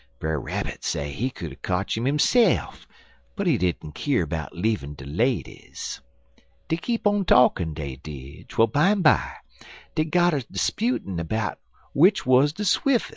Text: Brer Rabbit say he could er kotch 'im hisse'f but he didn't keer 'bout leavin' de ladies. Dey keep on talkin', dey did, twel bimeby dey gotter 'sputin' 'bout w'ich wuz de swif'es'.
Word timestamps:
Brer 0.17 0.39
Rabbit 0.41 0.83
say 0.83 1.11
he 1.11 1.29
could 1.29 1.51
er 1.51 1.55
kotch 1.61 1.95
'im 1.95 2.05
hisse'f 2.05 2.87
but 3.35 3.45
he 3.45 3.55
didn't 3.59 3.93
keer 3.93 4.25
'bout 4.25 4.51
leavin' 4.57 4.95
de 4.95 5.05
ladies. 5.05 6.01
Dey 6.67 6.77
keep 6.77 7.05
on 7.05 7.23
talkin', 7.23 7.75
dey 7.75 7.97
did, 7.97 8.49
twel 8.49 8.65
bimeby 8.65 9.21
dey 9.93 10.05
gotter 10.05 10.41
'sputin' 10.53 11.17
'bout 11.17 11.59
w'ich 11.95 12.25
wuz 12.25 12.47
de 12.51 12.63
swif'es'. 12.63 13.09